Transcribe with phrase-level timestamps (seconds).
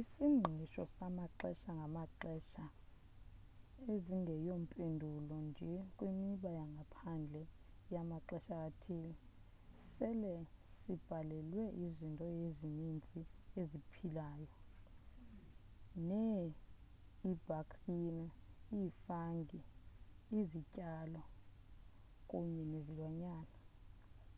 [0.00, 2.64] isingqisho samaxesha ngamaxesha
[3.92, 7.42] ezingeyompendulo nje kwimiba yangaphandle
[7.94, 9.12] yamaxesha athile
[9.94, 10.32] sele
[10.80, 13.20] sibhalelwe izinto ezininzi
[13.60, 14.52] eziphilayo
[16.08, 16.46] nee
[17.30, 18.34] ibhaktiriya
[18.82, 19.58] ifungi
[20.38, 21.22] izityalo
[22.28, 23.58] kunye nezilwanyana